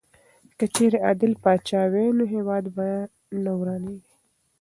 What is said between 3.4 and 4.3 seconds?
نه ورانېدی.